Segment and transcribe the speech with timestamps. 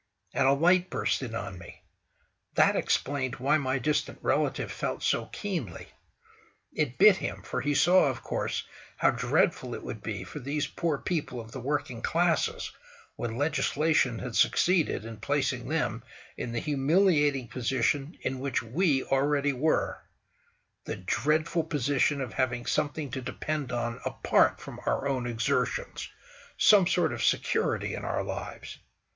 [0.33, 1.83] And a light burst in on me.
[2.55, 5.89] That explained why my distant relative felt so keenly.
[6.73, 8.63] It bit him, for he saw, of course,
[8.97, 12.71] how dreadful it would be for these poor people of the working classes
[13.15, 16.03] when legislation had succeeded in placing them
[16.35, 23.21] in the humiliating position in which we already were—the dreadful position of having something to
[23.21, 26.09] depend on apart from our own exertions,
[26.57, 28.79] some sort of security in our lives.